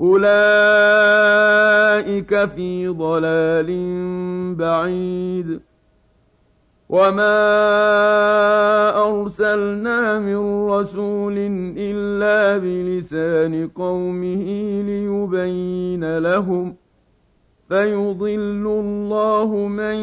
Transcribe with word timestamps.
أولئك 0.00 0.24
في 2.44 2.88
ضلال 2.88 3.70
بعيد. 4.54 5.60
وما 6.88 7.36
أرسلنا 9.06 10.18
من 10.18 10.68
رسول 10.68 11.34
إلا 11.78 12.58
بلسان 12.58 13.68
قومه 13.68 14.44
ليبين 14.82 16.18
لهم 16.18 16.76
فيضل 17.68 18.66
الله 18.66 19.66
من 19.68 19.94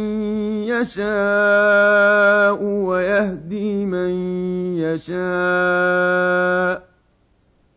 يشاء 0.63 2.63
ويهدي 2.63 3.85
من 3.85 4.09
يشاء. 4.77 6.80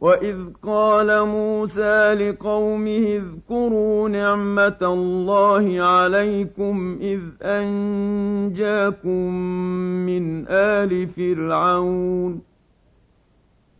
وإذ 0.00 0.36
قال 0.62 1.26
موسى 1.26 2.14
لقومه 2.14 3.20
اذكروا 3.20 4.08
نعمة 4.08 4.78
الله 4.82 5.80
عليكم 5.80 6.98
إذ 7.00 7.20
أنجاكم 7.42 9.34
من 10.06 10.48
آل 10.48 11.08
فرعون 11.08 12.49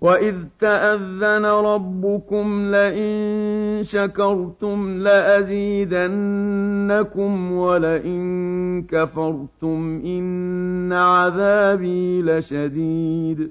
وإذ 0.00 0.34
تأذن 0.60 1.46
ربكم 1.46 2.70
لئن 2.70 3.78
شكرتم 3.82 4.98
لأزيدنكم 4.98 6.12
ولئن 7.52 8.82
كفرتم 8.82 10.02
إن 10.04 10.92
عذابي 10.92 12.22
لشديد 12.22 13.50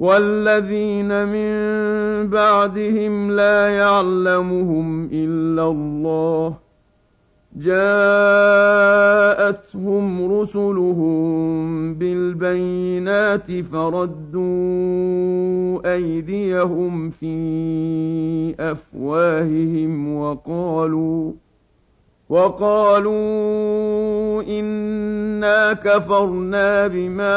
والذين 0.00 1.28
من 1.28 1.52
بعدهم 2.28 3.30
لا 3.30 3.68
يعلمهم 3.68 5.08
إلا 5.12 5.68
الله. 5.68 6.56
جاءتهم 7.56 8.00
رسلهم 10.40 11.94
بالبينات 11.94 13.52
فردوا 13.52 14.40
أيديهم 15.94 17.10
في 17.10 18.54
أفواههم 18.60 20.16
وقالوا 20.16 21.32
وقالوا 22.30 23.22
إنا 24.42 25.72
كفرنا 25.72 26.86
بما 26.86 27.36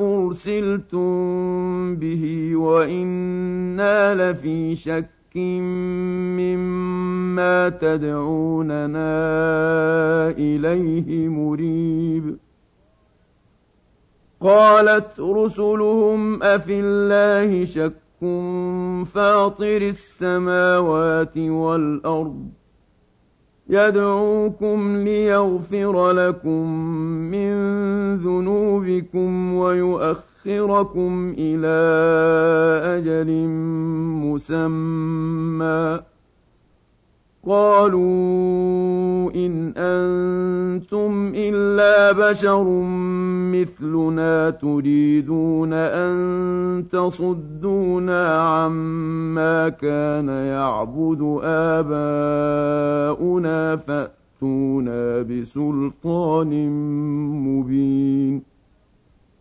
أرسلتم 0.00 1.96
به 1.96 2.52
وإنا 2.56 4.14
لفي 4.14 4.76
شك 4.76 5.36
مما 6.36 7.68
تدعوننا 7.68 9.10
إليه 10.28 11.28
مريب 11.28 12.36
قالت 14.40 15.20
رسلهم 15.20 16.42
أفي 16.42 16.80
الله 16.80 17.64
شك 17.64 17.92
فاطر 19.04 19.82
السماوات 19.82 21.38
والأرض 21.38 22.59
يدعوكم 23.70 24.96
ليغفر 24.96 26.12
لكم 26.12 26.74
من 27.30 27.52
ذنوبكم 28.16 29.54
ويؤخركم 29.54 31.34
إلى 31.38 31.78
أجل 32.98 33.30
مسمى. 34.26 36.00
قالوا 37.46 39.30
إن 39.34 39.72
أنتم 39.76 41.32
إلا 41.34 42.12
بشر 42.12 42.64
مثلنا 43.52 44.50
تريدون 44.50 45.72
أن 45.72 46.84
تصدونا 46.92 48.40
عما 48.40 49.68
كان 49.68 50.28
يعبد 50.28 51.40
آباؤنا 51.42 53.76
فأتونا 53.76 55.22
بسلطان 55.22 56.68
مبين 57.46 58.49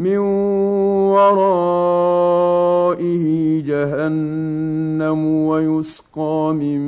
من 0.00 0.18
ورائه 1.12 3.24
جهنم 3.62 5.24
ويسقى 5.26 6.54
من 6.60 6.80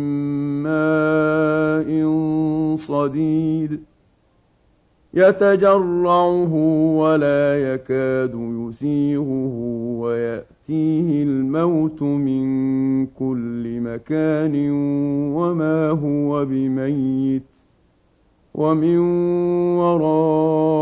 ماء 0.63 1.89
صديد 2.75 3.81
يتجرعه 5.15 6.55
ولا 6.97 7.73
يكاد 7.73 8.35
يسيغه 8.35 9.55
ويأتيه 10.01 11.23
الموت 11.23 12.03
من 12.03 12.47
كل 13.07 13.81
مكان 13.81 14.71
وما 15.37 15.91
هو 15.91 16.45
بميت 16.45 17.43
ومن 18.55 18.99
ورائه 19.79 20.82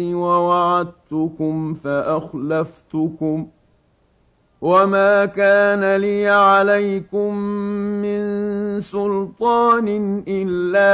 ووعدتكم 0.00 1.74
فأخلفتكم 1.74 3.46
وما 4.60 5.24
كان 5.26 5.96
لي 5.96 6.28
عليكم 6.28 7.34
من 8.02 8.20
سلطان 8.80 10.22
إلا 10.28 10.90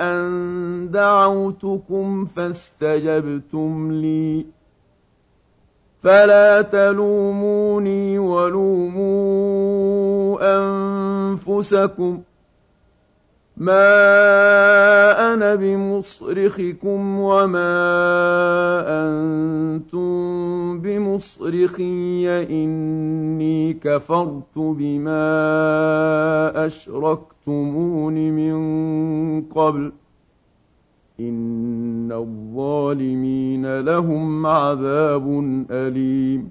أن 0.00 0.90
دعوتكم 0.90 2.24
فاستجبتم 2.24 3.92
لي. 3.92 4.46
فلا 6.02 6.62
تلوموني 6.62 8.18
ولوموا 8.18 9.58
أنفسكم 10.58 12.18
ۖ. 12.18 12.20
ما 13.56 14.73
بمصرخكم 15.56 17.18
وما 17.18 17.74
أنتم 18.86 20.80
بمصرخي 20.80 22.28
إني 22.50 23.72
كفرت 23.72 24.56
بما 24.56 25.26
أشركتمون 26.66 28.14
من 28.14 28.54
قبل 29.42 29.92
إن 31.20 32.12
الظالمين 32.12 33.80
لهم 33.80 34.46
عذاب 34.46 35.26
أليم 35.70 36.50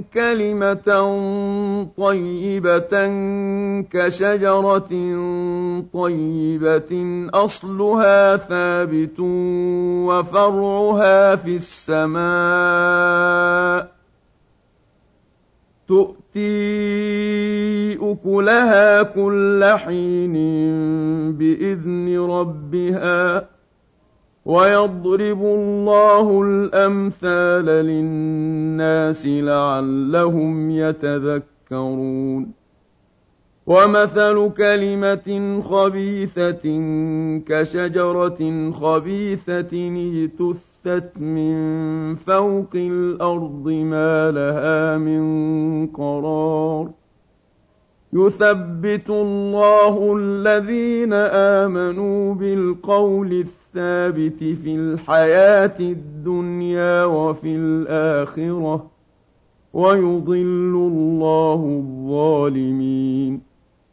كلمة 0.00 0.88
طيبة 1.96 3.08
كشجرة 3.90 4.88
طيبة 5.92 7.26
أصلها 7.34 8.36
ثابت 8.36 9.20
وفرعها 10.08 11.36
في 11.36 11.56
السماء. 11.56 12.18
تؤتي 15.88 16.38
أكلها 18.12 19.02
كل 19.02 19.64
حين 19.64 20.32
بإذن 21.32 22.18
ربها. 22.18 23.57
ويضرب 24.48 25.42
الله 25.42 26.42
الأمثال 26.42 27.64
للناس 27.64 29.26
لعلهم 29.26 30.70
يتذكرون. 30.70 32.52
ومثل 33.66 34.50
كلمة 34.56 35.60
خبيثة 35.60 36.64
كشجرة 37.46 38.70
خبيثة 38.70 39.72
اجتثت 39.72 41.20
من 41.20 42.14
فوق 42.14 42.74
الأرض 42.74 43.68
ما 43.68 44.30
لها 44.30 44.98
من 44.98 45.86
قرار. 45.86 46.90
يثبت 48.12 49.10
الله 49.10 50.16
الذين 50.16 51.12
آمنوا 51.62 52.34
بالقول 52.34 53.32
الثابت 53.32 53.67
الثابت 53.78 54.38
في 54.38 54.74
الحياة 54.74 55.76
الدنيا 55.80 57.04
وفي 57.04 57.56
الآخرة 57.56 58.90
ويضل 59.72 60.74
الله 60.92 61.82
الظالمين 61.82 63.40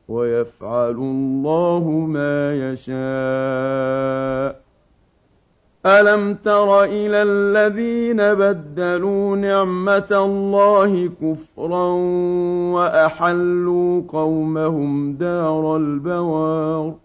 ويفعل 0.08 0.96
الله 0.96 1.90
ما 1.90 2.72
يشاء. 2.72 2.96
ألم 5.86 6.34
تر 6.34 6.84
إلى 6.84 7.24
الذين 7.24 8.18
بدلوا 8.18 9.36
نعمة 9.36 10.12
الله 10.12 11.08
كفرا 11.22 11.88
وأحلوا 12.74 14.02
قومهم 14.08 15.14
دار 15.14 15.78
البوار؟ 15.78 17.05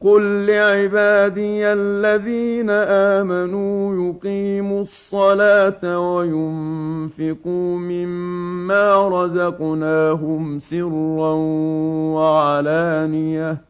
قل 0.00 0.46
لعبادي 0.46 1.72
الذين 1.72 2.70
امنوا 3.20 4.08
يقيموا 4.08 4.80
الصلاه 4.80 6.14
وينفقوا 6.14 7.78
مما 7.78 9.08
رزقناهم 9.08 10.58
سرا 10.58 11.34
وعلانيه 12.14 13.69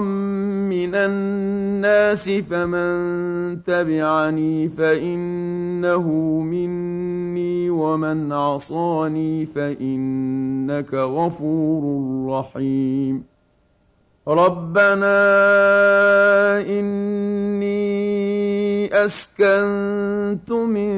من 0.70 0.96
الناس 0.96 2.30
فمن 2.30 3.64
تبعني 3.64 4.68
فإنه 4.68 6.08
مني 6.40 7.70
ومن 7.70 8.32
عصاني 8.32 9.46
فإنك 9.46 10.94
غفور 10.94 11.84
رحيم 12.30 13.24
ربنا 14.28 15.16
إني 16.62 18.53
أسكنت 18.94 20.52
من 20.52 20.94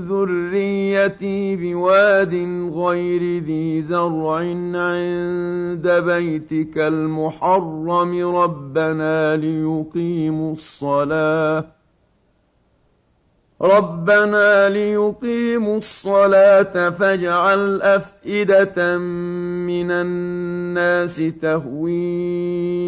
ذريتي 0.00 1.56
بواد 1.56 2.34
غير 2.74 3.42
ذي 3.42 3.82
زرع 3.82 4.36
عند 4.74 5.88
بيتك 6.06 6.78
المحرم. 6.78 8.36
ربنا 8.36 9.36
ليقيموا 9.36 10.52
الصلاة. 10.52 11.64
ربنا 13.62 14.68
ليقيموا 14.68 15.76
الصلاة 15.76 16.90
فاجعل 16.90 17.82
أفئدة 17.82 18.98
من 18.98 19.90
الناس 19.90 21.22
تهوي 21.42 22.87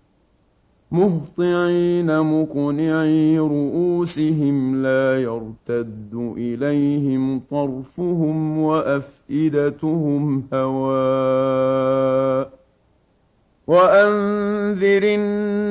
مُهْطِعِينَ 0.91 2.19
مُقْنِعِي 2.19 3.39
رُءُوسِهِمْ 3.39 4.83
لَا 4.83 5.21
يَرْتَدُّ 5.21 6.33
إِلَيْهِمْ 6.37 7.39
طَرْفُهُمْ 7.39 8.57
وَأَفْئِدَتُهُمْ 8.59 10.43
هَوَاءٌ. 10.53 12.49
وَأَنذِرِ 13.67 15.03
النَّاسَ 15.03 15.70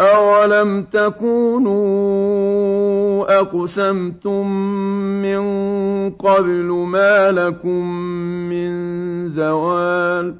أَوَلَمْ 0.00 0.82
تَكُونُوا 0.92 1.76
أَقْسَمْتُم 3.40 4.46
مِّن 5.22 5.40
قَبْلُ 6.10 6.64
مَا 6.84 7.32
لَكُم 7.32 7.86
مِّن 8.48 8.72
زَوَالٍ 9.28 10.34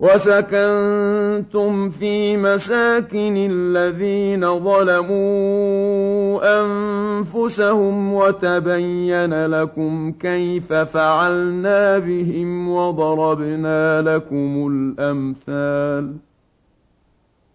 وَسَكَنتُمْ 0.00 1.88
فِي 1.90 2.36
مَسَاكِنِ 2.36 3.34
الَّذِينَ 3.50 4.58
ظَلَمُوا 4.64 6.60
أَنفُسَهُمْ 6.60 8.12
وَتَبَيَّنَ 8.14 9.46
لَكُمْ 9.46 10.12
كَيْفَ 10.12 10.72
فَعَلْنَا 10.72 11.98
بِهِمْ 11.98 12.68
وَضَرَبْنَا 12.68 14.02
لَكُمُ 14.02 14.68
الْأَمْثَالَ 14.70 16.12